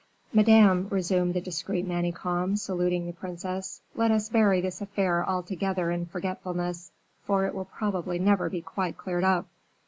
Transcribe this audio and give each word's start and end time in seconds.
"Madame," 0.33 0.87
resumed 0.89 1.35
the 1.35 1.39
discreet 1.41 1.87
Manicamp, 1.87 2.57
saluting 2.57 3.05
the 3.05 3.13
princess, 3.13 3.83
"let 3.93 4.09
us 4.09 4.29
bury 4.29 4.59
this 4.59 4.81
affair 4.81 5.23
altogether 5.29 5.91
in 5.91 6.07
forgetfulness, 6.07 6.91
for 7.23 7.45
it 7.45 7.53
will 7.53 7.65
probably 7.65 8.17
never 8.17 8.49
be 8.49 8.63
quite 8.63 8.97
cleared 8.97 9.23
up." 9.23 9.45